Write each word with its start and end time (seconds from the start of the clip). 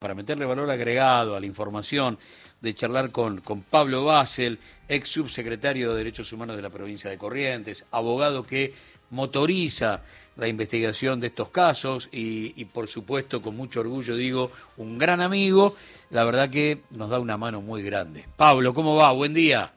para 0.00 0.14
meterle 0.14 0.46
valor 0.46 0.70
agregado 0.70 1.36
a 1.36 1.40
la 1.40 1.44
información, 1.44 2.18
de 2.62 2.74
charlar 2.74 3.10
con, 3.10 3.42
con 3.42 3.60
Pablo 3.60 4.02
Basel, 4.02 4.58
ex 4.88 5.10
subsecretario 5.10 5.90
de 5.90 5.98
Derechos 5.98 6.32
Humanos 6.32 6.56
de 6.56 6.62
la 6.62 6.70
provincia 6.70 7.10
de 7.10 7.18
Corrientes, 7.18 7.84
abogado 7.90 8.46
que 8.46 8.72
motoriza 9.10 10.00
la 10.36 10.48
investigación 10.48 11.20
de 11.20 11.26
estos 11.26 11.50
casos 11.50 12.08
y, 12.12 12.54
y, 12.56 12.64
por 12.64 12.88
supuesto 12.88 13.42
con 13.42 13.54
mucho 13.54 13.80
orgullo 13.80 14.16
digo 14.16 14.50
un 14.78 14.96
gran 14.96 15.20
amigo, 15.20 15.74
la 16.08 16.24
verdad 16.24 16.48
que 16.48 16.78
nos 16.92 17.10
da 17.10 17.18
una 17.18 17.36
mano 17.36 17.60
muy 17.60 17.82
grande. 17.82 18.24
Pablo, 18.38 18.72
¿cómo 18.72 18.96
va? 18.96 19.12
Buen 19.12 19.34
día. 19.34 19.70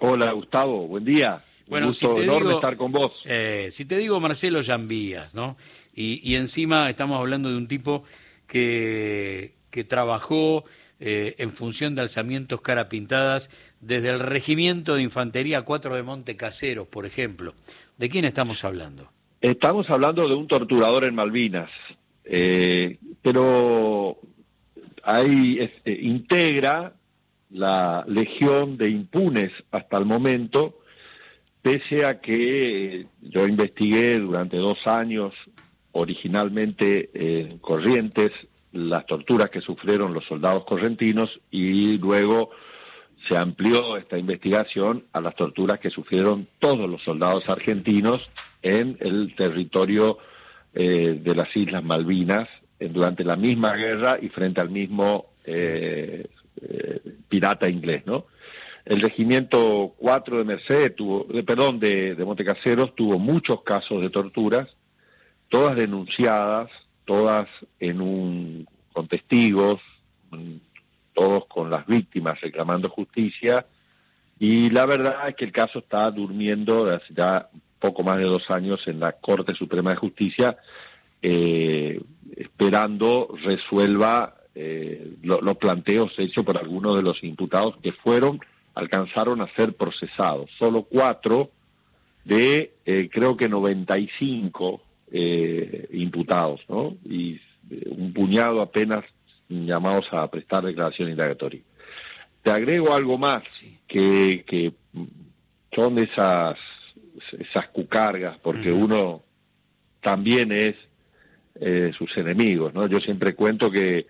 Hola 0.00 0.32
Gustavo, 0.32 0.88
buen 0.88 1.04
día. 1.04 1.44
Bueno, 1.68 1.86
un 1.86 1.90
gusto 1.90 2.16
si 2.16 2.22
enorme 2.22 2.48
digo, 2.48 2.58
estar 2.58 2.76
con 2.76 2.90
vos. 2.90 3.12
Eh, 3.24 3.68
si 3.70 3.84
te 3.84 3.98
digo 3.98 4.18
Marcelo 4.18 4.62
Llambías, 4.62 5.36
¿no? 5.36 5.56
Y, 5.94 6.28
y 6.28 6.34
encima 6.34 6.90
estamos 6.90 7.20
hablando 7.20 7.48
de 7.48 7.56
un 7.56 7.68
tipo 7.68 8.02
que, 8.48 9.59
que 9.70 9.84
trabajó 9.84 10.64
eh, 11.02 11.34
en 11.38 11.52
función 11.52 11.94
de 11.94 12.02
alzamientos 12.02 12.60
cara 12.60 12.90
pintadas 12.90 13.50
desde 13.80 14.10
el 14.10 14.18
Regimiento 14.18 14.96
de 14.96 15.02
Infantería 15.02 15.62
4 15.62 15.94
de 15.94 16.02
Monte 16.02 16.36
Caseros, 16.36 16.88
por 16.88 17.06
ejemplo. 17.06 17.54
¿De 17.96 18.10
quién 18.10 18.26
estamos 18.26 18.64
hablando? 18.64 19.10
Estamos 19.40 19.88
hablando 19.88 20.28
de 20.28 20.34
un 20.34 20.46
torturador 20.46 21.04
en 21.04 21.14
Malvinas, 21.14 21.70
eh, 22.24 22.98
pero 23.22 24.18
ahí 25.02 25.58
es, 25.60 25.70
eh, 25.86 25.98
integra 26.02 26.92
la 27.48 28.04
legión 28.06 28.76
de 28.76 28.90
impunes 28.90 29.50
hasta 29.70 29.96
el 29.96 30.04
momento, 30.04 30.80
pese 31.62 32.04
a 32.04 32.20
que 32.20 33.06
yo 33.22 33.46
investigué 33.46 34.18
durante 34.18 34.58
dos 34.58 34.86
años 34.86 35.32
originalmente 35.92 37.10
en 37.14 37.58
Corrientes 37.58 38.32
las 38.72 39.06
torturas 39.06 39.50
que 39.50 39.60
sufrieron 39.60 40.14
los 40.14 40.24
soldados 40.24 40.64
correntinos 40.64 41.40
y 41.50 41.98
luego 41.98 42.50
se 43.26 43.36
amplió 43.36 43.96
esta 43.96 44.16
investigación 44.16 45.04
a 45.12 45.20
las 45.20 45.34
torturas 45.34 45.78
que 45.78 45.90
sufrieron 45.90 46.48
todos 46.58 46.88
los 46.88 47.02
soldados 47.02 47.48
argentinos 47.48 48.30
en 48.62 48.96
el 49.00 49.34
territorio 49.34 50.18
eh, 50.74 51.20
de 51.22 51.34
las 51.34 51.54
Islas 51.56 51.84
Malvinas 51.84 52.48
durante 52.78 53.24
la 53.24 53.36
misma 53.36 53.74
guerra 53.74 54.18
y 54.20 54.28
frente 54.28 54.60
al 54.60 54.70
mismo 54.70 55.32
eh, 55.44 56.26
eh 56.62 57.00
pirata 57.28 57.68
inglés, 57.68 58.02
¿no? 58.06 58.26
El 58.84 59.00
regimiento 59.00 59.94
4 59.98 60.38
de 60.38 60.44
Mercedes 60.44 60.96
tuvo, 60.96 61.26
perdón, 61.44 61.78
de, 61.78 62.14
de 62.14 62.24
Montecaseros 62.24 62.94
tuvo 62.94 63.18
muchos 63.18 63.62
casos 63.62 64.02
de 64.02 64.10
torturas, 64.10 64.68
todas 65.48 65.76
denunciadas, 65.76 66.70
todas 67.10 67.48
con 68.92 69.08
testigos, 69.08 69.80
todos 71.12 71.46
con 71.46 71.68
las 71.68 71.84
víctimas 71.84 72.40
reclamando 72.40 72.88
justicia, 72.88 73.66
y 74.38 74.70
la 74.70 74.86
verdad 74.86 75.28
es 75.28 75.34
que 75.34 75.44
el 75.44 75.50
caso 75.50 75.80
está 75.80 76.08
durmiendo 76.12 76.84
desde 76.84 77.02
hace 77.02 77.14
ya 77.14 77.48
poco 77.80 78.04
más 78.04 78.18
de 78.18 78.24
dos 78.26 78.48
años 78.48 78.86
en 78.86 79.00
la 79.00 79.10
Corte 79.10 79.56
Suprema 79.56 79.90
de 79.90 79.96
Justicia, 79.96 80.56
eh, 81.20 82.00
esperando 82.36 83.36
resuelva 83.42 84.36
eh, 84.54 85.14
lo, 85.22 85.40
los 85.40 85.56
planteos 85.56 86.16
hechos 86.16 86.44
por 86.44 86.58
algunos 86.58 86.94
de 86.94 87.02
los 87.02 87.24
imputados 87.24 87.76
que 87.82 87.90
fueron, 87.90 88.38
alcanzaron 88.74 89.40
a 89.40 89.52
ser 89.56 89.74
procesados. 89.74 90.48
Solo 90.56 90.84
cuatro 90.84 91.50
de, 92.24 92.72
eh, 92.84 93.08
creo 93.12 93.36
que 93.36 93.48
95 93.48 94.80
eh, 95.12 95.88
imputados, 95.92 96.60
¿no? 96.68 96.96
Y 97.04 97.40
un 97.86 98.12
puñado 98.12 98.60
apenas 98.60 99.04
llamados 99.48 100.06
a 100.12 100.28
prestar 100.30 100.64
declaración 100.64 101.10
indagatoria. 101.10 101.60
Te 102.42 102.50
agrego 102.50 102.94
algo 102.94 103.18
más, 103.18 103.42
que, 103.86 104.44
que 104.46 104.72
son 105.74 105.98
esas, 105.98 106.56
esas 107.38 107.68
cucargas, 107.68 108.38
porque 108.38 108.72
uh 108.72 108.76
-huh. 108.76 108.84
uno 108.84 109.22
también 110.00 110.52
es 110.52 110.76
eh, 111.60 111.92
sus 111.96 112.16
enemigos, 112.16 112.72
¿no? 112.72 112.86
Yo 112.86 113.00
siempre 113.00 113.34
cuento 113.34 113.70
que 113.70 114.06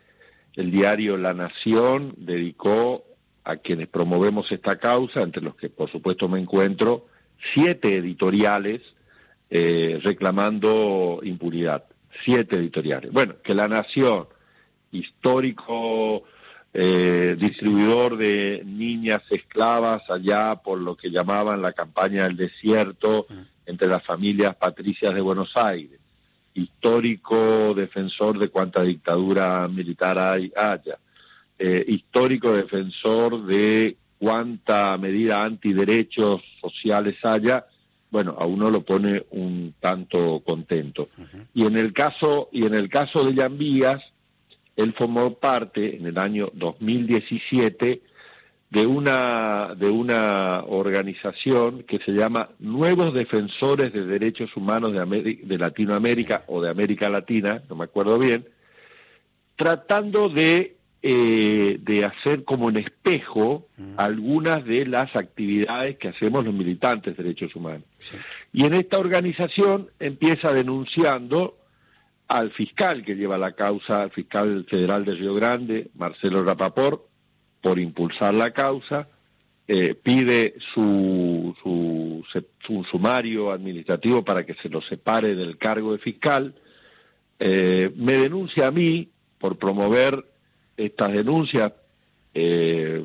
el 0.55 0.71
diario 0.71 1.17
La 1.17 1.35
Nación 1.35 2.15
dedicó 2.17 3.05
a 3.45 3.57
quienes 3.57 3.89
promovemos 3.89 4.53
esta 4.53 4.79
causa, 4.79 5.23
entre 5.23 5.43
los 5.43 5.57
que 5.57 5.69
por 5.69 5.91
supuesto 5.91 6.29
me 6.29 6.39
encuentro, 6.39 7.07
siete 7.53 7.97
editoriales 7.97 8.83
eh, 9.51 9.99
reclamando 10.03 11.21
impunidad. 11.23 11.85
Siete 12.25 12.57
editoriales. 12.57 13.13
Bueno, 13.13 13.35
que 13.43 13.55
La 13.55 13.69
Nación, 13.69 14.27
histórico 14.93 16.25
eh, 16.73 17.35
distribuidor 17.37 18.17
de 18.17 18.63
niñas 18.65 19.23
esclavas 19.31 20.09
allá 20.09 20.55
por 20.55 20.79
lo 20.79 20.97
que 20.97 21.11
llamaban 21.11 21.63
la 21.63 21.73
campaña 21.73 22.25
del 22.25 22.37
desierto 22.37 23.27
entre 23.67 23.89
las 23.89 24.05
familias 24.05 24.55
patricias 24.55 25.13
de 25.13 25.21
Buenos 25.21 25.57
Aires, 25.57 25.99
histórico 26.55 27.75
defensor 27.75 28.39
de 28.39 28.49
cuanta 28.49 28.83
dictadura 28.83 29.67
militar 29.67 30.17
hay, 30.17 30.53
haya, 30.57 30.99
eh, 31.59 31.85
histórico 31.89 32.53
defensor 32.53 33.45
de 33.45 33.97
cuánta 34.19 34.97
medida 34.97 35.43
antiderechos 35.43 36.41
sociales 36.61 37.17
haya, 37.25 37.67
bueno, 38.11 38.37
a 38.39 38.47
uno 38.47 38.71
lo 38.71 38.83
pone 38.83 39.25
un 39.31 39.75
tanto 39.81 40.43
contento. 40.45 41.09
Uh 41.17 41.23
-huh. 41.23 41.47
Y 41.55 41.67
en 41.67 41.77
el 41.77 41.93
caso 41.93 42.49
y 42.53 42.67
en 42.67 42.75
el 42.75 42.89
caso 42.89 43.25
de 43.25 43.35
Llambías, 43.35 44.03
él 44.77 44.95
formó 44.97 45.35
parte 45.35 45.97
en 45.97 46.07
el 46.07 46.19
año 46.19 46.51
2017 46.55 48.03
de 48.71 48.87
una 48.87 49.75
de 49.77 49.91
una 49.91 50.63
organización 50.67 51.83
que 51.83 51.99
se 51.99 52.13
llama 52.13 52.51
Nuevos 52.61 53.13
Defensores 53.13 53.93
de 53.93 54.07
Derechos 54.07 54.57
Humanos 54.57 54.93
de, 54.93 55.41
de 55.43 55.59
Latinoamérica 55.59 56.45
o 56.47 56.63
de 56.63 56.71
América 56.71 57.09
Latina, 57.09 57.63
no 57.69 57.75
me 57.77 57.85
acuerdo 57.85 58.19
bien, 58.19 58.47
tratando 59.57 60.29
de 60.29 60.77
eh, 61.03 61.79
de 61.81 62.05
hacer 62.05 62.45
como 62.45 62.67
un 62.67 62.77
espejo 62.77 63.67
mm. 63.79 63.95
algunas 63.97 64.65
de 64.65 64.87
las 64.87 65.17
actividades 65.17 65.97
que 65.97 66.09
hacemos 66.09 66.45
los 66.45 66.53
militantes 66.53 67.17
de 67.17 67.23
derechos 67.23 67.57
humanos. 67.57 67.85
Sí. 67.99 68.17
Y 68.53 68.65
en 68.65 68.75
esta 68.75 68.99
organización 68.99 69.91
empieza 69.99 70.53
denunciando 70.53 71.57
al 72.29 72.53
fiscal 72.53 73.05
que 73.05 73.17
lleva 73.17 73.39
la 73.39 73.53
causa, 73.53 74.03
al 74.03 74.11
fiscal 74.11 74.67
federal 74.69 75.05
de 75.05 75.15
Río 75.15 75.35
Grande, 75.35 75.91
Marcelo 75.95 76.45
Rapaport, 76.45 77.03
por 77.61 77.79
impulsar 77.79 78.35
la 78.35 78.53
causa, 78.53 79.09
eh, 79.67 79.95
pide 79.95 80.55
su, 80.75 81.55
su, 81.63 82.25
su, 82.65 82.85
sumario 82.85 83.53
administrativo 83.53 84.25
para 84.25 84.45
que 84.45 84.55
se 84.55 84.69
lo 84.69 84.81
separe 84.81 85.35
del 85.35 85.59
cargo 85.59 85.93
de 85.93 85.99
fiscal, 85.99 86.55
eh, 87.39 87.93
me 87.97 88.13
denuncia 88.13 88.67
a 88.67 88.71
mí 88.71 89.09
por 89.39 89.59
promover 89.59 90.25
estas 90.87 91.13
denuncias, 91.13 91.73
eh, 92.35 93.05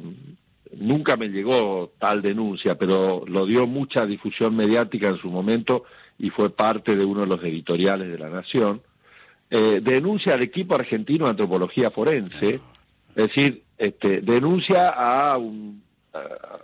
nunca 0.73 1.17
me 1.17 1.29
llegó 1.29 1.91
tal 1.99 2.21
denuncia, 2.21 2.77
pero 2.77 3.23
lo 3.27 3.45
dio 3.45 3.67
mucha 3.67 4.05
difusión 4.05 4.55
mediática 4.55 5.09
en 5.09 5.17
su 5.17 5.29
momento 5.29 5.83
y 6.17 6.29
fue 6.29 6.49
parte 6.49 6.95
de 6.95 7.05
uno 7.05 7.21
de 7.21 7.27
los 7.27 7.43
editoriales 7.43 8.09
de 8.09 8.17
La 8.17 8.29
Nación, 8.29 8.81
eh, 9.49 9.79
denuncia 9.83 10.33
al 10.33 10.41
equipo 10.41 10.75
argentino 10.75 11.25
de 11.25 11.31
antropología 11.31 11.91
forense, 11.91 12.61
es 13.15 13.27
decir, 13.27 13.63
este, 13.77 14.21
denuncia 14.21 14.89
a 14.89 15.37
un, 15.37 15.83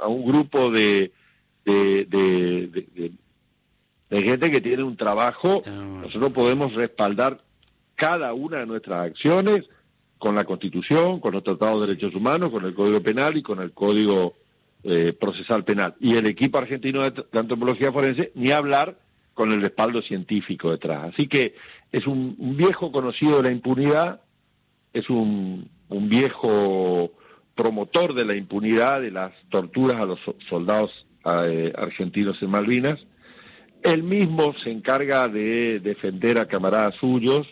a 0.02 0.08
un 0.08 0.26
grupo 0.26 0.72
de, 0.72 1.12
de, 1.66 2.06
de, 2.06 2.68
de, 2.96 3.12
de 4.10 4.24
gente 4.24 4.52
que 4.52 4.62
tiene 4.62 4.84
un 4.84 4.98
trabajo, 4.98 5.64
nosotros 5.66 6.32
podemos 6.32 6.74
respaldar 6.74 7.42
cada 7.96 8.34
una 8.34 8.60
de 8.60 8.66
nuestras 8.66 9.06
acciones, 9.08 9.70
con 10.22 10.36
la 10.36 10.46
Constitución, 10.46 11.20
con 11.20 11.34
los 11.34 11.44
tratados 11.44 11.82
de 11.82 11.88
derechos 11.88 12.14
humanos, 12.14 12.52
con 12.52 12.64
el 12.64 12.76
Código 12.76 13.02
Penal 13.02 13.38
y 13.38 13.42
con 13.42 13.60
el 13.60 13.72
Código 13.72 14.36
eh, 14.84 15.14
Procesal 15.20 15.64
Penal. 15.64 15.96
Y 16.00 16.16
el 16.16 16.28
equipo 16.28 16.60
argentino 16.60 17.02
de, 17.02 17.26
antropología 17.34 17.92
forense, 17.92 18.32
ni 18.36 18.52
hablar 18.52 19.00
con 19.34 19.52
el 19.52 19.62
respaldo 19.62 20.04
científico 20.04 20.70
detrás. 20.70 21.12
Así 21.12 21.28
que 21.28 21.56
es 21.92 22.06
un, 22.06 22.36
viejo 22.56 22.92
conocido 22.92 23.38
de 23.38 23.50
la 23.50 23.52
impunidad, 23.52 24.22
es 24.94 25.10
un, 25.10 25.68
un, 25.90 26.08
viejo 26.08 27.14
promotor 27.56 28.14
de 28.14 28.26
la 28.26 28.36
impunidad, 28.36 29.02
de 29.02 29.10
las 29.10 29.32
torturas 29.50 30.00
a 30.00 30.06
los 30.06 30.20
soldados 30.48 31.08
eh, 31.26 31.74
argentinos 31.76 32.40
en 32.44 32.52
Malvinas. 32.52 33.00
Él 33.82 34.04
mismo 34.04 34.54
se 34.64 34.70
encarga 34.70 35.28
de 35.28 35.80
defender 35.80 36.38
a 36.38 36.46
camaradas 36.46 36.94
suyos, 36.98 37.48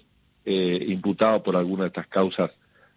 eh, 0.52 0.84
imputados 0.88 1.44
por 1.44 1.56
alguna 1.56 1.84
de 1.84 1.90
estas 1.90 2.08
causas 2.08 2.50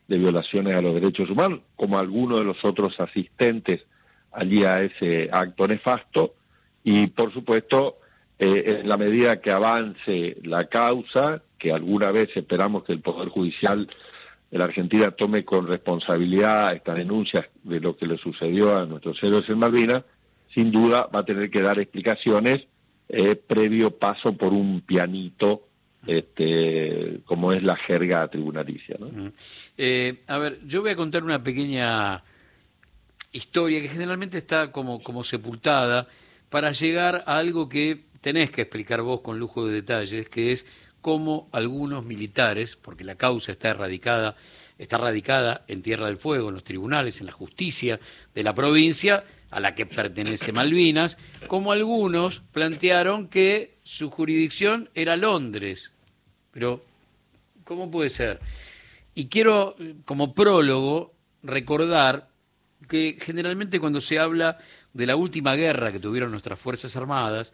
de 0.09 0.17
violaciones 0.17 0.75
a 0.75 0.81
los 0.81 0.95
derechos 0.95 1.29
humanos, 1.29 1.61
como 1.77 1.99
algunos 1.99 2.39
de 2.39 2.45
los 2.45 2.65
otros 2.65 2.99
asistentes 2.99 3.83
allí 4.31 4.65
a 4.65 4.83
ese 4.83 5.29
acto 5.31 5.69
nefasto, 5.69 6.35
y 6.83 7.09
por 7.09 7.31
supuesto, 7.31 7.99
eh, 8.39 8.79
en 8.81 8.89
la 8.89 8.97
medida 8.97 9.43
que 9.43 9.51
avance 9.51 10.39
la 10.45 10.65
causa, 10.65 11.43
que 11.59 11.73
alguna 11.73 12.11
vez 12.11 12.31
esperamos 12.35 12.85
que 12.85 12.95
el 12.95 13.01
Poder 13.01 13.29
Judicial 13.29 13.87
la 14.51 14.65
Argentina 14.65 15.11
tome 15.11 15.45
con 15.45 15.67
responsabilidad 15.67 16.75
estas 16.75 16.97
denuncias 16.97 17.47
de 17.65 17.81
lo 17.81 17.97
que 17.97 18.07
le 18.07 18.17
sucedió 18.17 18.79
a 18.79 18.87
nuestros 18.87 19.23
héroes 19.23 19.47
en 19.51 19.59
Malvinas, 19.59 20.05
sin 20.55 20.71
duda 20.71 21.07
va 21.15 21.21
a 21.21 21.25
tener 21.25 21.51
que 21.51 21.61
dar 21.61 21.79
explicaciones 21.79 22.67
eh, 23.11 23.37
previo 23.37 23.91
paso 23.99 24.33
por 24.35 24.55
un 24.55 24.81
pianito, 24.81 25.69
este, 26.07 27.21
como 27.25 27.53
es 27.53 27.63
la 27.63 27.77
jerga 27.77 28.29
tribunalicia. 28.29 28.97
¿no? 28.99 29.33
Eh, 29.79 30.23
a 30.27 30.39
ver, 30.39 30.61
yo 30.67 30.83
voy 30.83 30.91
a 30.91 30.97
contar 30.97 31.25
una 31.25 31.43
pequeña 31.43 32.23
historia 33.33 33.81
que 33.81 33.89
generalmente 33.89 34.39
está 34.39 34.73
como, 34.73 35.03
como 35.03 35.25
sepultada 35.25 36.09
para 36.51 36.73
llegar 36.73 37.25
a 37.27 37.39
algo 37.39 37.69
que 37.69 38.05
tenés 38.21 38.51
que 38.51 38.63
explicar 38.63 39.03
vos 39.03 39.21
con 39.21 39.39
lujo 39.39 39.67
de 39.67 39.75
detalles, 39.75 40.29
que 40.29 40.53
es 40.53 40.67
cómo 41.01 41.49
algunos 41.53 42.05
militares, 42.05 42.77
porque 42.77 43.05
la 43.05 43.17
causa 43.17 43.53
está 43.53 43.71
erradicada, 43.71 44.37
está 44.79 44.99
radicada 44.99 45.65
en 45.67 45.83
Tierra 45.83 46.07
del 46.07 46.19
Fuego, 46.19 46.49
en 46.49 46.55
los 46.55 46.65
tribunales, 46.65 47.21
en 47.21 47.27
la 47.27 47.33
justicia 47.33 47.99
de 48.35 48.43
la 48.43 48.55
provincia 48.55 49.25
a 49.53 49.61
la 49.61 49.75
que 49.75 49.87
pertenece 49.87 50.51
Malvinas, 50.51 51.19
como 51.47 51.73
algunos 51.73 52.43
plantearon 52.53 53.29
que 53.29 53.77
su 53.85 54.11
jurisdicción 54.11 54.89
era 54.95 55.17
Londres. 55.17 55.93
Pero, 56.51 56.83
¿cómo 57.63 57.91
puede 57.91 58.11
ser? 58.11 58.41
Y 59.15 59.27
quiero, 59.27 59.77
como 60.07 60.35
prólogo, 60.35 61.13
recordar 61.43 62.29
que 62.89 63.19
generalmente 63.21 63.79
cuando 63.79 64.01
se 64.01 64.19
habla 64.19 64.59
de 64.95 65.07
la 65.07 65.17
última 65.17 65.55
guerra 65.55 65.93
que 65.93 66.01
tuvieron 66.01 66.31
nuestras 66.31 66.59
Fuerzas 66.59 66.97
Armadas, 66.97 67.53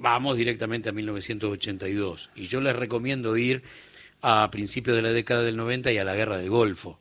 vamos 0.00 0.38
directamente 0.38 0.88
a 0.88 0.92
1982. 0.92 2.30
Y 2.34 2.44
yo 2.46 2.62
les 2.62 2.74
recomiendo 2.74 3.36
ir 3.36 3.62
a 4.22 4.50
principios 4.50 4.96
de 4.96 5.02
la 5.02 5.12
década 5.12 5.42
del 5.42 5.56
90 5.56 5.92
y 5.92 5.98
a 5.98 6.04
la 6.04 6.14
guerra 6.14 6.38
del 6.38 6.48
Golfo, 6.48 6.98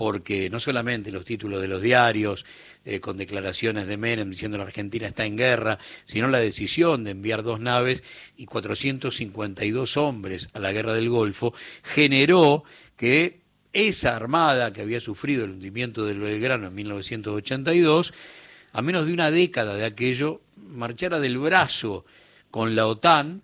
porque 0.00 0.48
no 0.48 0.58
solamente 0.58 1.12
los 1.12 1.26
títulos 1.26 1.60
de 1.60 1.68
los 1.68 1.82
diarios, 1.82 2.46
eh, 2.86 3.00
con 3.00 3.18
declaraciones 3.18 3.86
de 3.86 3.98
Menem 3.98 4.30
diciendo 4.30 4.56
la 4.56 4.64
Argentina 4.64 5.06
está 5.06 5.26
en 5.26 5.36
guerra, 5.36 5.78
sino 6.06 6.26
la 6.28 6.38
decisión 6.38 7.04
de 7.04 7.10
enviar 7.10 7.42
dos 7.42 7.60
naves 7.60 8.02
y 8.34 8.46
452 8.46 9.98
hombres 9.98 10.48
a 10.54 10.58
la 10.58 10.72
guerra 10.72 10.94
del 10.94 11.10
Golfo, 11.10 11.52
generó 11.82 12.64
que 12.96 13.42
esa 13.74 14.16
armada 14.16 14.72
que 14.72 14.80
había 14.80 15.02
sufrido 15.02 15.44
el 15.44 15.50
hundimiento 15.50 16.06
del 16.06 16.20
Belgrano 16.20 16.68
en 16.68 16.74
1982, 16.76 18.14
a 18.72 18.80
menos 18.80 19.04
de 19.04 19.12
una 19.12 19.30
década 19.30 19.74
de 19.74 19.84
aquello, 19.84 20.40
marchara 20.56 21.20
del 21.20 21.36
brazo 21.36 22.06
con 22.50 22.74
la 22.74 22.86
OTAN 22.86 23.42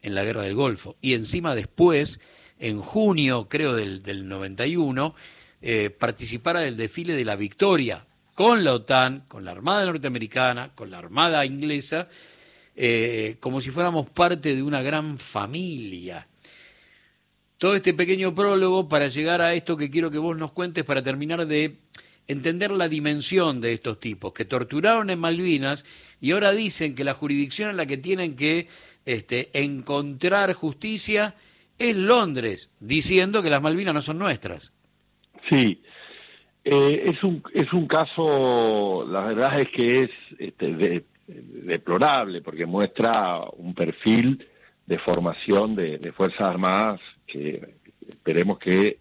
en 0.00 0.14
la 0.14 0.24
guerra 0.24 0.44
del 0.44 0.54
Golfo. 0.54 0.96
Y 1.02 1.12
encima 1.12 1.54
después, 1.54 2.20
en 2.58 2.80
junio 2.80 3.48
creo 3.48 3.74
del, 3.74 4.02
del 4.02 4.28
91, 4.28 5.14
eh, 5.62 5.90
participara 5.90 6.60
del 6.60 6.76
desfile 6.76 7.14
de 7.14 7.24
la 7.24 7.36
victoria 7.36 8.06
con 8.36 8.64
la 8.64 8.74
OTAN, 8.74 9.24
con 9.28 9.46
la 9.46 9.52
Armada 9.52 9.86
norteamericana, 9.86 10.72
con 10.74 10.90
la 10.90 10.98
Armada 10.98 11.46
inglesa, 11.46 12.08
eh, 12.76 13.36
como 13.40 13.62
si 13.62 13.70
fuéramos 13.70 14.10
parte 14.10 14.54
de 14.54 14.62
una 14.62 14.82
gran 14.82 15.18
familia. 15.18 16.28
Todo 17.56 17.74
este 17.74 17.94
pequeño 17.94 18.34
prólogo 18.34 18.86
para 18.86 19.08
llegar 19.08 19.40
a 19.40 19.54
esto 19.54 19.78
que 19.78 19.90
quiero 19.90 20.10
que 20.10 20.18
vos 20.18 20.36
nos 20.36 20.52
cuentes 20.52 20.84
para 20.84 21.02
terminar 21.02 21.46
de 21.46 21.78
entender 22.26 22.70
la 22.72 22.90
dimensión 22.90 23.62
de 23.62 23.72
estos 23.72 23.98
tipos 23.98 24.34
que 24.34 24.44
torturaron 24.44 25.08
en 25.08 25.18
Malvinas 25.18 25.86
y 26.20 26.32
ahora 26.32 26.52
dicen 26.52 26.94
que 26.94 27.04
la 27.04 27.14
jurisdicción 27.14 27.70
en 27.70 27.78
la 27.78 27.86
que 27.86 27.96
tienen 27.96 28.36
que 28.36 28.68
este, 29.06 29.48
encontrar 29.54 30.52
justicia 30.52 31.34
es 31.78 31.96
Londres, 31.96 32.70
diciendo 32.80 33.42
que 33.42 33.50
las 33.50 33.62
Malvinas 33.62 33.94
no 33.94 34.02
son 34.02 34.18
nuestras. 34.18 34.72
Sí, 35.48 35.82
eh, 36.64 37.02
es, 37.06 37.22
un, 37.22 37.42
es 37.54 37.72
un 37.72 37.86
caso, 37.86 39.06
la 39.08 39.22
verdad 39.22 39.60
es 39.60 39.68
que 39.68 40.02
es 40.02 40.10
este, 40.38 41.04
deplorable 41.26 42.40
porque 42.42 42.66
muestra 42.66 43.40
un 43.56 43.74
perfil 43.74 44.46
de 44.86 44.98
formación 44.98 45.74
de, 45.74 46.12
Fuerzas 46.12 46.42
Armadas 46.42 47.00
que 47.26 47.74
esperemos 48.08 48.58
que 48.58 48.98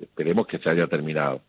esperemos 0.00 0.46
que 0.46 0.58
se 0.58 0.70
haya 0.70 0.86
terminado. 0.86 1.40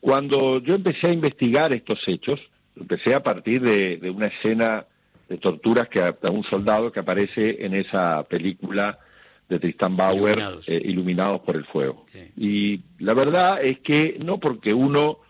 Cuando 0.00 0.60
yo 0.60 0.74
empecé 0.74 1.08
a 1.08 1.12
investigar 1.12 1.72
estos 1.72 2.06
hechos, 2.06 2.40
empecé 2.76 3.14
a 3.14 3.22
partir 3.22 3.62
de, 3.62 3.96
de 3.96 4.10
una 4.10 4.26
escena 4.26 4.86
de 5.28 5.38
torturas 5.38 5.88
que 5.88 6.00
a, 6.00 6.14
un 6.30 6.44
soldado 6.44 6.92
que 6.92 7.00
aparece 7.00 7.64
en 7.64 7.74
esa 7.74 8.22
película 8.24 8.98
de 9.48 9.58
Tristan 9.58 9.96
Bauer, 9.96 10.38
Iluminados, 10.66 11.40
eh, 11.40 11.42
por 11.44 11.56
el 11.56 11.64
Fuego. 11.64 12.06
Y 12.36 12.80
la 12.98 13.14
verdad 13.14 13.62
es 13.62 13.78
que 13.80 14.18
no 14.22 14.38
porque 14.38 14.74
uno 14.74 15.20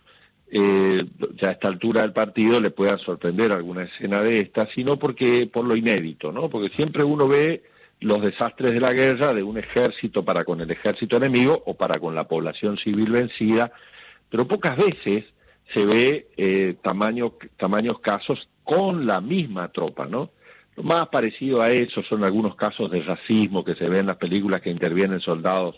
eh, 0.50 1.04
ya 1.34 1.48
a 1.48 1.52
esta 1.52 1.68
altura 1.68 2.02
del 2.02 2.12
partido 2.12 2.60
le 2.60 2.70
pueda 2.70 2.96
sorprender 2.98 3.52
alguna 3.52 3.82
escena 3.82 4.22
de 4.22 4.40
esta, 4.40 4.68
sino 4.74 4.98
porque 4.98 5.46
por 5.46 5.64
lo 5.64 5.76
inédito, 5.76 6.32
¿no? 6.32 6.48
Porque 6.48 6.74
siempre 6.74 7.04
uno 7.04 7.28
ve 7.28 7.64
los 8.00 8.22
desastres 8.22 8.72
de 8.72 8.80
la 8.80 8.92
guerra 8.92 9.34
de 9.34 9.42
un 9.42 9.58
ejército 9.58 10.24
para 10.24 10.44
con 10.44 10.60
el 10.60 10.70
ejército 10.70 11.16
enemigo 11.16 11.62
o 11.66 11.74
para 11.74 11.98
con 11.98 12.14
la 12.14 12.28
población 12.28 12.78
civil 12.78 13.10
vencida, 13.10 13.72
pero 14.30 14.46
pocas 14.46 14.76
veces 14.76 15.24
se 15.72 15.84
ve 15.84 16.28
eh, 16.36 16.76
tamaño, 16.82 17.34
tamaños 17.56 17.98
casos 18.00 18.48
con 18.64 19.06
la 19.06 19.20
misma 19.20 19.68
tropa, 19.72 20.06
¿no? 20.06 20.30
Lo 20.76 20.82
más 20.82 21.08
parecido 21.08 21.62
a 21.62 21.70
eso 21.70 22.02
son 22.02 22.22
algunos 22.22 22.54
casos 22.54 22.90
de 22.90 23.02
racismo 23.02 23.64
que 23.64 23.74
se 23.74 23.88
ven 23.88 24.00
en 24.00 24.06
las 24.06 24.16
películas 24.16 24.60
que 24.60 24.70
intervienen 24.70 25.20
soldados, 25.20 25.76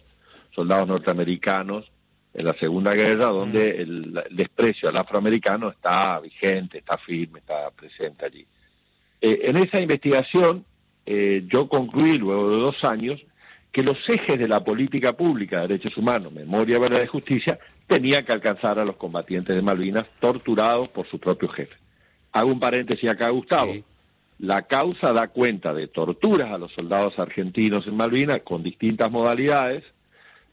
soldados 0.54 0.88
norteamericanos 0.88 1.90
en 2.34 2.44
la 2.44 2.54
Segunda 2.54 2.94
Guerra, 2.94 3.26
donde 3.26 3.82
el, 3.82 4.24
desprecio 4.30 4.88
al 4.88 4.96
afroamericano 4.96 5.70
está 5.70 6.20
vigente, 6.20 6.78
está 6.78 6.98
firme, 6.98 7.38
está 7.38 7.70
presente 7.70 8.26
allí. 8.26 8.46
Eh, 9.20 9.40
en 9.44 9.56
esa 9.56 9.80
investigación 9.80 10.64
eh, 11.06 11.44
yo 11.48 11.68
concluí 11.68 12.18
luego 12.18 12.50
de 12.50 12.58
dos 12.58 12.84
años 12.84 13.24
que 13.72 13.82
los 13.82 13.96
ejes 14.08 14.38
de 14.38 14.48
la 14.48 14.64
política 14.64 15.16
pública 15.16 15.60
de 15.60 15.68
derechos 15.68 15.96
humanos, 15.96 16.32
memoria, 16.32 16.78
verdad 16.78 17.02
y 17.02 17.06
justicia, 17.06 17.58
tenían 17.86 18.24
que 18.24 18.32
alcanzar 18.32 18.78
a 18.78 18.84
los 18.84 18.96
combatientes 18.96 19.54
de 19.54 19.62
Malvinas 19.62 20.06
torturados 20.20 20.88
por 20.88 21.06
su 21.08 21.18
propio 21.18 21.48
jefe. 21.48 21.76
Hago 22.32 22.50
un 22.50 22.60
paréntesis 22.60 23.08
acá, 23.08 23.30
Gustavo. 23.30 23.74
La 24.38 24.62
causa 24.62 25.12
da 25.12 25.28
cuenta 25.28 25.74
de 25.74 25.88
torturas 25.88 26.52
a 26.52 26.58
los 26.58 26.72
soldados 26.72 27.18
argentinos 27.18 27.86
en 27.86 27.96
Malvinas 27.96 28.40
con 28.42 28.62
distintas 28.62 29.10
modalidades, 29.10 29.84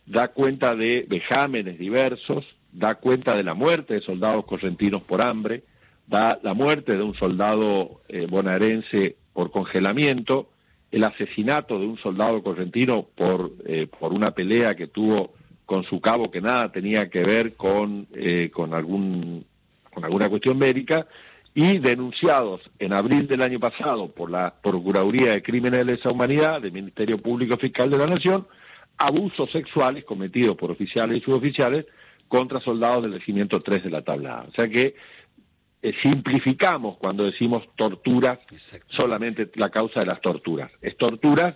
da 0.05 0.29
cuenta 0.29 0.75
de 0.75 1.05
vejámenes 1.07 1.77
diversos, 1.77 2.45
da 2.71 2.95
cuenta 2.95 3.35
de 3.35 3.43
la 3.43 3.54
muerte 3.54 3.95
de 3.95 4.01
soldados 4.01 4.45
correntinos 4.45 5.04
por 5.04 5.21
hambre, 5.21 5.63
da 6.07 6.39
la 6.44 6.54
muerte 6.54 6.97
de 6.97 7.04
un 7.04 7.15
soldado 7.15 8.01
eh, 8.07 8.27
bonaerense 8.30 9.18
por 9.33 9.51
congelamiento, 9.51 10.49
el 10.92 11.04
asesinato 11.04 11.80
de 11.80 11.87
un 11.87 11.97
soldado 11.97 12.42
correntino 12.42 13.07
por, 13.15 13.51
eh, 13.65 13.87
por 13.87 14.13
una 14.13 14.31
pelea 14.31 14.75
que 14.75 14.87
tuvo 14.87 15.33
con 15.65 15.83
su 15.83 15.99
cabo 15.99 16.31
que 16.31 16.42
nada 16.42 16.71
tenía 16.71 17.09
que 17.09 17.23
ver 17.23 17.56
con, 17.56 18.07
eh, 18.13 18.49
con, 18.54 18.73
algún, 18.73 19.45
con 19.94 20.06
alguna 20.06 20.30
cuestión 20.30 20.57
médica, 20.57 21.07
y 21.56 21.80
denunciados 21.80 22.69
en 22.80 22.92
abril 22.92 23.28
del 23.28 23.42
año 23.42 23.62
pasado 23.62 24.09
por 24.09 24.30
la 24.30 24.54
Procuraduría 24.62 25.31
de 25.31 25.42
Crímenes 25.42 25.80
de 25.80 25.95
Lesa 25.95 26.12
Humanidad 26.12 26.62
del 26.62 26.74
Ministerio 26.74 27.18
Público 27.18 27.56
Fiscal 27.56 27.90
de 27.90 27.97
la 27.97 28.07
Nación, 28.07 28.45
abusos 28.97 29.50
sexuales 29.52 30.04
cometidos 30.04 30.57
por 30.57 30.69
oficiales 30.69 31.18
y 31.18 31.21
suboficiales 31.21 31.85
contra 32.28 32.59
soldados 32.59 33.04
del 33.04 33.14
regimiento 33.14 33.62
3 33.62 33.85
de 33.85 33.90
la 33.90 34.02
tablada. 34.02 34.44
O 34.50 34.52
sea 34.52 34.68
que 34.68 34.95
eh, 35.81 35.94
simplificamos 36.02 36.97
cuando 36.97 37.24
decimos 37.24 37.64
torturas, 37.78 38.40
solamente 38.90 39.50
la 39.56 39.69
causa 39.69 40.02
de 40.02 40.07
las 40.07 40.19
torturas. 40.19 40.69
Es 40.81 40.97
torturas 40.97 41.56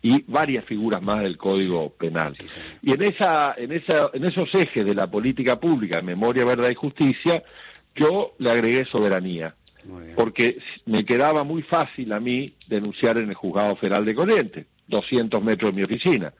y 0.00 0.22
varias 0.28 0.64
figuras 0.64 1.02
más 1.02 1.22
del 1.22 1.36
Código 1.36 1.90
Penal. 1.90 2.34
y 2.82 2.92
en, 2.92 3.02
esa, 3.02 3.54
en, 3.58 3.72
esa, 3.72 4.10
en 4.12 4.24
esos 4.24 4.54
ejes 4.54 4.84
de 4.84 4.94
la 4.94 5.10
política 5.10 5.58
pública, 5.58 6.02
memoria, 6.02 6.44
verdad 6.44 6.70
y 6.70 6.74
justicia, 6.76 7.42
yo 7.94 8.34
le 8.38 8.50
agregué 8.50 8.84
soberanía, 8.84 9.54
porque 10.16 10.58
me 10.86 11.04
quedaba 11.04 11.44
muy 11.44 11.62
fácil 11.62 12.12
a 12.12 12.20
mí 12.20 12.46
denunciar 12.68 13.18
en 13.18 13.28
el 13.28 13.34
Juzgado 13.34 13.76
Federal 13.76 14.04
de 14.04 14.14
Corrientes, 14.14 14.66
200 14.88 15.42
metros 15.42 15.72
de 15.72 15.76
mi 15.76 15.84
oficina. 15.84 16.32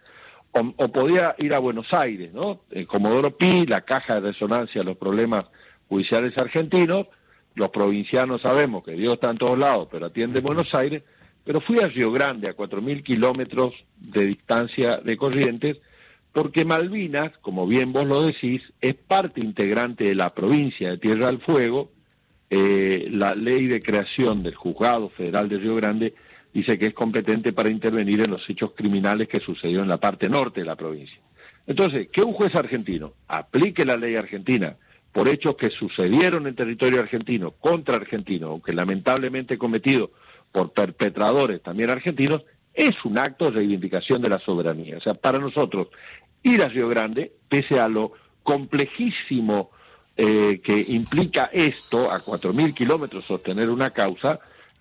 O, 0.53 0.89
podía 0.89 1.37
ir 1.39 1.55
a 1.55 1.61
Buenos 1.61 1.93
Aires, 1.95 2.33
¿no? 2.33 2.63
El 2.71 2.87
Comodoro 2.87 3.37
Pi, 3.37 3.67
la 3.67 3.83
caja 3.83 4.15
de 4.15 4.33
resonancia 4.33 4.81
de 4.81 4.85
los 4.85 4.97
problemas 4.97 5.45
judiciales 5.89 6.37
argentinos, 6.39 7.07
los 7.55 7.71
provincianos 7.71 8.43
sabemos 8.43 8.85
que 8.85 8.93
Dios 8.93 9.15
está 9.15 9.31
en 9.31 9.39
todos 9.39 9.59
lados, 9.59 9.89
pero 9.91 10.07
atiende 10.07 10.41
Buenos 10.41 10.75
Aires, 10.75 11.03
pero 11.45 11.61
fui 11.61 11.81
a 11.81 11.89
Río 11.89 12.11
Grande, 12.13 12.49
a 12.49 12.57
4.000 12.57 13.03
kilómetros 13.03 13.75
de 13.99 14.27
distancia 14.27 14.97
de 14.99 15.17
Corrientes, 15.17 15.79
porque 16.33 16.65
Malvinas, 16.65 17.37
como 17.39 17.67
bien 17.67 17.93
vos 17.93 18.07
lo 18.07 18.23
decís, 18.23 18.63
es 18.81 18.95
parte 18.95 19.41
integrante 19.41 20.05
de 20.05 20.15
la 20.15 20.35
provincia 20.35 20.91
de 20.91 20.99
Tierra 20.99 21.27
del 21.27 21.41
Fuego. 21.41 21.91
Eh, 22.49 23.09
la 23.11 23.35
ley 23.35 23.67
de 23.67 23.83
creación 23.83 24.43
del 24.43 24.55
Juzgado 24.55 25.09
Federal 25.11 25.49
de 25.49 25.59
Río 25.59 25.75
Grande 25.75 26.15
dice 26.53 26.79
que 26.79 26.87
es 26.87 26.95
competente 26.95 27.53
para 27.53 27.71
intervenir 27.71 28.21
en 28.21 28.31
los 28.31 28.49
hechos 28.49 28.73
criminales 28.77 29.29
que 29.29 29.41
sucedió 29.41 29.83
en 29.83 29.89
la 29.89 29.99
parte 29.99 30.29
norte 30.29 30.61
de 30.61 30.67
la 30.67 30.77
provincia. 30.77 31.21
Entonces, 31.67 32.09
que 32.09 32.23
un 32.23 32.33
juez 32.33 32.55
argentino 32.55 33.15
aplique 33.29 33.85
la 33.85 33.97
ley 33.97 34.17
argentina 34.17 34.77
por 35.13 35.29
hechos 35.29 35.57
que 35.57 35.71
sucedieron 35.71 36.47
en 36.47 36.55
territorio 36.55 37.01
argentino 37.01 37.53
contra 37.53 37.97
argentinos, 37.97 38.51
aunque 38.51 38.73
lamentablemente 38.73 39.59
cometido 39.59 40.13
por 40.53 40.73
perpetradores 40.73 41.63
también 41.63 41.91
argentinos, 41.91 42.45
es 42.75 43.05
un 43.05 43.19
acto 43.19 43.47
de 43.47 43.59
reivindicación 43.59 44.23
de 44.23 44.29
la 44.29 44.39
soberanía. 44.39 44.97
O 44.97 45.01
sea, 45.01 45.15
para 45.15 45.39
nosotros, 45.39 45.89
ir 46.43 46.63
a 46.63 46.69
Río 46.69 46.89
Grande, 46.89 47.33
pese 47.49 47.81
a 47.81 47.89
lo 47.89 48.13
complejísimo 48.43 49.71
eh, 50.17 50.61
que 50.63 50.85
implica 50.89 51.51
esto, 51.53 52.11
a 52.11 52.23
4.000 52.23 52.75
kilómetros 52.75 53.25
sostener 53.25 53.71
una 53.71 53.91
causa, 53.91 54.41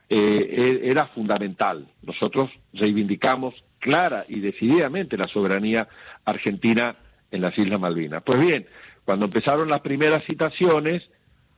eh, 0.09 0.79
e-, 0.83 0.89
era 0.89 1.07
fundamental. 1.07 1.87
Nosotros 2.01 2.49
reivindicamos 2.73 3.63
clara 3.79 4.25
y 4.27 4.39
decididamente 4.39 5.17
la 5.17 5.27
soberanía 5.27 5.87
argentina 6.25 6.95
en 7.31 7.41
las 7.41 7.57
Islas 7.57 7.79
Malvinas. 7.79 8.21
Pues 8.23 8.39
bien, 8.39 8.67
cuando 9.05 9.25
empezaron 9.25 9.69
las 9.69 9.81
primeras 9.81 10.25
citaciones, 10.25 11.09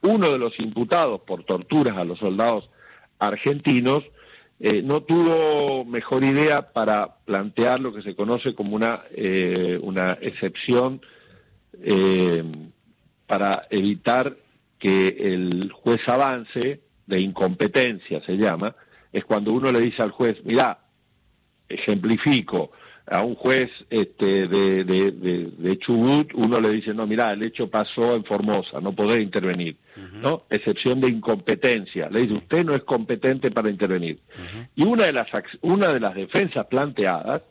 uno 0.01 0.31
de 0.31 0.37
los 0.37 0.59
imputados 0.59 1.21
por 1.21 1.43
torturas 1.43 1.97
a 1.97 2.03
los 2.03 2.19
soldados 2.19 2.69
argentinos 3.19 4.03
eh, 4.63 4.83
no 4.83 5.01
tuvo 5.01 5.83
mejor 5.85 6.23
idea 6.23 6.71
para 6.71 7.15
plantear 7.25 7.79
lo 7.79 7.91
que 7.91 8.03
se 8.03 8.13
conoce 8.13 8.53
como 8.53 8.75
una, 8.75 8.99
eh, 9.15 9.79
una 9.81 10.19
excepción 10.21 11.01
eh, 11.81 12.43
para 13.25 13.65
evitar 13.71 14.37
que 14.77 15.07
el 15.19 15.71
juez 15.71 16.07
avance, 16.07 16.79
de 17.07 17.19
incompetencia 17.19 18.21
se 18.23 18.37
llama, 18.37 18.75
es 19.11 19.25
cuando 19.25 19.51
uno 19.51 19.71
le 19.71 19.79
dice 19.79 20.03
al 20.03 20.11
juez, 20.11 20.37
mira, 20.45 20.77
ejemplifico, 21.67 22.71
a 23.07 23.23
un 23.23 23.33
juez 23.33 23.71
este, 23.89 24.47
de, 24.47 24.83
de, 24.83 25.77
Chubut, 25.79 26.33
uno 26.35 26.61
le 26.61 26.69
dice, 26.69 26.93
no, 26.93 27.07
mira, 27.07 27.33
el 27.33 27.41
hecho 27.41 27.67
pasó 27.67 28.15
en 28.15 28.23
Formosa, 28.23 28.79
no 28.79 28.93
podés 28.93 29.23
intervenir, 29.23 29.75
¿no? 30.21 30.43
Excepción 30.49 31.01
de 31.01 31.09
incompetencia. 31.09 32.09
Le 32.09 32.21
dice, 32.21 32.33
usted 32.35 32.63
no 32.65 32.75
es 32.75 32.83
competente 32.83 33.51
para 33.51 33.69
intervenir. 33.69 34.19
Y 34.75 34.83
una 34.83 35.05
de 35.05 35.13
las, 35.13 35.27
una 35.61 35.91
de 35.91 35.99
las 35.99 36.15
defensas 36.15 36.65
planteadas 36.67 37.41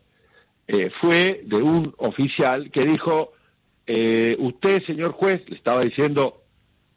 eh, 0.68 0.90
fue 1.00 1.42
de 1.44 1.56
un 1.56 1.94
oficial 1.98 2.70
que 2.70 2.86
dijo, 2.86 3.32
eh, 3.86 4.36
usted, 4.38 4.82
señor 4.84 5.12
juez, 5.12 5.42
le 5.48 5.56
estaba 5.56 5.82
diciendo 5.82 6.44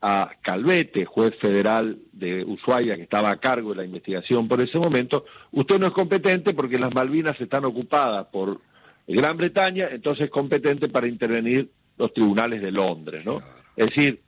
a 0.01 0.31
Calvete, 0.41 1.05
juez 1.05 1.33
federal 1.39 1.97
de 2.11 2.43
Ushuaia, 2.43 2.97
que 2.97 3.03
estaba 3.03 3.31
a 3.31 3.37
cargo 3.37 3.69
de 3.69 3.77
la 3.77 3.85
investigación 3.85 4.47
por 4.47 4.59
ese 4.59 4.77
momento, 4.77 5.25
usted 5.51 5.79
no 5.79 5.87
es 5.87 5.93
competente 5.93 6.53
porque 6.53 6.77
las 6.77 6.93
Malvinas 6.93 7.39
están 7.39 7.63
ocupadas 7.63 8.27
por 8.27 8.59
Gran 9.07 9.37
Bretaña, 9.37 9.87
entonces 9.91 10.25
es 10.25 10.29
competente 10.29 10.89
para 10.89 11.07
intervenir 11.07 11.71
los 11.97 12.13
tribunales 12.13 12.61
de 12.61 12.71
Londres, 12.71 13.25
¿no? 13.25 13.41
Es 13.75 13.87
decir, 13.87 14.21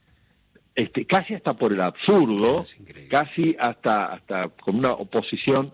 este, 0.76 1.06
casi 1.06 1.34
hasta 1.34 1.54
por 1.54 1.72
el 1.72 1.82
absurdo, 1.82 2.64
casi 3.10 3.56
hasta, 3.58 4.08
hasta 4.08 4.50
con 4.50 4.76
una 4.76 4.92
oposición 4.92 5.74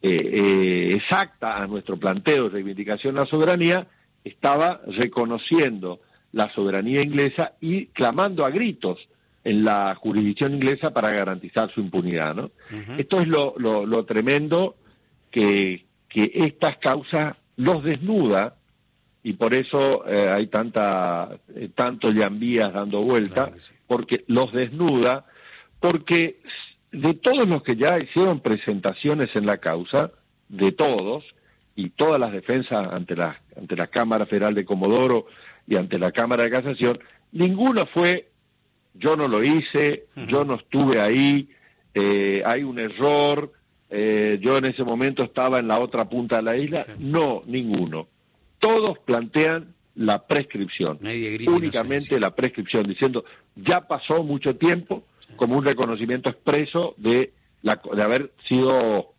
eh, 0.00 0.30
eh, 0.32 0.94
exacta 0.94 1.60
a 1.60 1.66
nuestro 1.66 1.96
planteo 1.96 2.44
de 2.44 2.50
reivindicación 2.50 3.14
de 3.14 3.22
la 3.22 3.26
soberanía, 3.26 3.88
estaba 4.22 4.80
reconociendo 4.86 6.00
la 6.32 6.52
soberanía 6.52 7.02
inglesa 7.02 7.54
y 7.60 7.86
clamando 7.86 8.44
a 8.44 8.50
gritos 8.50 9.08
en 9.44 9.64
la 9.64 9.94
jurisdicción 9.94 10.54
inglesa 10.54 10.92
para 10.92 11.10
garantizar 11.10 11.72
su 11.72 11.80
impunidad. 11.80 12.34
¿no? 12.34 12.50
Esto 12.96 13.20
es 13.20 13.28
lo, 13.28 13.54
lo, 13.58 14.04
tremendo 14.04 14.76
que, 15.30 15.86
que, 16.08 16.30
estas 16.34 16.76
causas 16.76 17.36
los 17.56 17.82
desnuda 17.82 18.56
y 19.22 19.32
por 19.32 19.54
eso 19.54 20.06
eh, 20.06 20.28
hay 20.28 20.46
tanta, 20.46 21.38
eh, 21.54 21.70
tanto 21.74 22.10
llambías 22.10 22.72
dando 22.72 23.02
vuelta, 23.02 23.52
porque 23.88 24.24
los 24.28 24.52
desnuda, 24.52 25.26
porque 25.80 26.40
de 26.92 27.14
todos 27.14 27.48
los 27.48 27.64
que 27.64 27.74
ya 27.74 27.98
hicieron 27.98 28.40
presentaciones 28.40 29.34
en 29.34 29.46
la 29.46 29.58
causa, 29.58 30.12
de 30.48 30.70
todos, 30.70 31.24
y 31.74 31.90
todas 31.90 32.18
las 32.20 32.32
defensas 32.32 32.92
ante 32.92 33.16
la, 33.16 33.40
ante 33.56 33.76
la 33.76 33.86
Cámara 33.86 34.26
Federal 34.26 34.54
de 34.54 34.64
Comodoro 34.64 35.26
y 35.66 35.76
ante 35.76 35.98
la 35.98 36.12
Cámara 36.12 36.44
de 36.44 36.50
Casación, 36.50 36.98
ninguno 37.32 37.86
fue 37.86 38.28
yo 38.94 39.16
no 39.16 39.28
lo 39.28 39.44
hice, 39.44 40.06
yo 40.26 40.44
no 40.44 40.56
estuve 40.56 41.00
ahí, 41.00 41.48
eh, 41.94 42.42
hay 42.44 42.64
un 42.64 42.78
error, 42.78 43.52
eh, 43.90 44.38
yo 44.40 44.58
en 44.58 44.64
ese 44.64 44.82
momento 44.82 45.22
estaba 45.22 45.60
en 45.60 45.68
la 45.68 45.78
otra 45.78 46.08
punta 46.08 46.36
de 46.36 46.42
la 46.42 46.56
isla. 46.56 46.86
No, 46.98 47.42
ninguno. 47.46 48.08
Todos 48.58 48.98
plantean 48.98 49.74
la 49.98 50.24
prescripción, 50.24 51.00
únicamente 51.48 52.20
la 52.20 52.32
prescripción, 52.34 52.86
diciendo 52.86 53.24
ya 53.56 53.80
pasó 53.80 54.22
mucho 54.22 54.54
tiempo 54.54 55.04
como 55.34 55.56
un 55.56 55.64
reconocimiento 55.64 56.30
expreso 56.30 56.94
de, 56.96 57.32
la, 57.62 57.80
de 57.92 58.02
haber 58.02 58.32
sido 58.46 59.14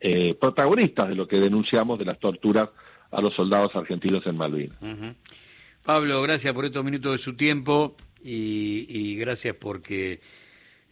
eh, 0.00 0.34
protagonistas 0.40 1.08
de 1.08 1.16
lo 1.16 1.26
que 1.26 1.40
denunciamos 1.40 1.98
de 1.98 2.04
las 2.04 2.20
torturas 2.20 2.68
a 3.10 3.20
los 3.20 3.34
soldados 3.34 3.74
argentinos 3.74 4.24
en 4.24 4.36
Malvinas. 4.36 4.78
Pablo, 5.84 6.22
gracias 6.22 6.54
por 6.54 6.64
estos 6.64 6.84
minutos 6.84 7.12
de 7.12 7.18
su 7.18 7.34
tiempo 7.34 7.96
y, 8.22 9.16
gracias 9.16 9.56
porque 9.56 10.20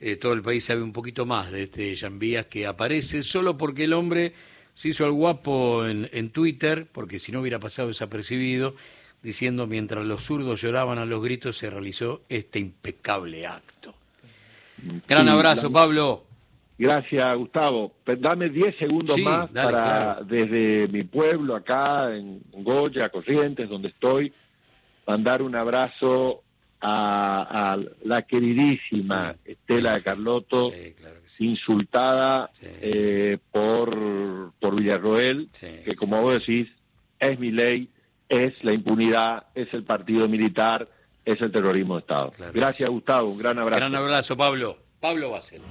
eh, 0.01 0.17
todo 0.17 0.33
el 0.33 0.43
país 0.43 0.65
sabe 0.65 0.83
un 0.83 0.93
poquito 0.93 1.27
más 1.27 1.53
de 1.53 1.63
este 1.63 1.95
Vías 2.11 2.47
que 2.47 2.67
aparece 2.67 3.23
solo 3.23 3.57
porque 3.57 3.85
el 3.85 3.93
hombre 3.93 4.33
se 4.75 4.89
hizo 4.89 5.05
al 5.05 5.13
guapo 5.13 5.87
en, 5.87 6.09
en 6.13 6.31
Twitter, 6.31 6.89
porque 6.91 7.21
si 7.21 7.31
no 7.31 7.41
hubiera 7.41 7.61
pasado 7.61 7.89
desapercibido, 7.89 8.75
diciendo 9.23 9.67
mientras 9.67 10.05
los 10.05 10.23
zurdos 10.23 10.61
lloraban 10.61 10.99
a 10.99 11.05
los 11.05 11.23
gritos 11.23 11.59
se 11.59 11.71
realizó 11.71 12.23
este 12.29 12.59
impecable 12.59 13.47
acto. 13.47 13.95
Gran 15.07 15.29
abrazo, 15.29 15.73
Pablo. 15.73 16.25
Gracias, 16.79 17.37
Gustavo. 17.37 17.93
Dame 18.19 18.49
10 18.49 18.77
segundos 18.77 19.19
más 19.19 19.51
para, 19.51 20.21
desde 20.23 20.87
mi 20.89 21.03
pueblo, 21.03 21.57
acá 21.57 22.15
en 22.15 22.41
Goya, 22.53 23.09
Corrientes, 23.09 23.69
donde 23.69 23.89
estoy, 23.89 24.33
mandar 25.05 25.43
un 25.43 25.57
abrazo 25.57 26.45
a, 26.81 27.77
la 28.05 28.23
queridísima 28.23 29.35
Estela 29.45 29.95
de 29.95 30.03
Carlotto, 30.03 30.73
insultada 31.41 32.51
eh, 32.63 33.39
por, 33.51 34.53
por 34.61 34.77
Villarroel, 34.77 35.49
que 35.53 35.95
como 35.97 36.23
vos 36.23 36.39
decís, 36.39 36.69
es 37.19 37.39
mi 37.41 37.51
ley, 37.51 37.91
es 38.29 38.63
la 38.63 38.73
impunidad, 38.73 39.47
es 39.55 39.73
el 39.73 39.85
partido 39.85 40.29
militar, 40.29 40.89
es 41.25 41.41
el 41.41 41.51
terrorismo 41.53 41.95
de 41.95 42.01
Estado. 42.01 42.33
Gracias, 42.53 42.89
Gustavo, 42.89 43.31
un 43.31 43.39
gran 43.39 43.59
abrazo. 43.59 43.81
Gran 43.81 43.95
abrazo, 43.95 44.37
Pablo. 44.37 44.79
Pablo 45.01 45.31
Basel. 45.31 45.63